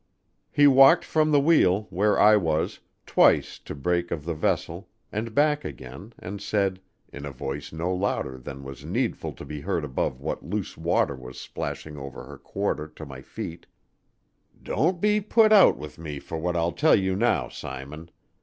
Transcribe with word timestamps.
He 0.51 0.65
walked 0.65 1.05
from 1.05 1.29
the 1.29 1.39
wheel, 1.39 1.85
where 1.91 2.19
I 2.19 2.35
was, 2.35 2.79
twice 3.05 3.59
to 3.59 3.75
the 3.75 3.79
break 3.79 4.09
of 4.09 4.25
the 4.25 4.33
vessel 4.33 4.89
and 5.11 5.35
back 5.35 5.63
again 5.63 6.11
and 6.17 6.41
said, 6.41 6.81
in 7.13 7.23
a 7.23 7.29
voice 7.29 7.71
no 7.71 7.93
louder 7.93 8.39
than 8.39 8.63
was 8.63 8.83
needful 8.83 9.31
to 9.33 9.45
be 9.45 9.61
heard 9.61 9.85
above 9.85 10.19
what 10.19 10.41
loose 10.41 10.75
water 10.75 11.15
was 11.15 11.39
splashing 11.39 11.97
over 11.97 12.23
her 12.23 12.39
quarter 12.39 12.87
to 12.87 13.05
my 13.05 13.21
feet: 13.21 13.67
"Don't 14.63 14.99
be 14.99 15.21
put 15.21 15.53
out 15.53 15.77
with 15.77 15.99
me 15.99 16.17
for 16.17 16.39
what 16.39 16.55
I'll 16.55 16.71
tell 16.73 16.95
you 16.95 17.15
now, 17.15 17.47
Simon. 17.47 18.09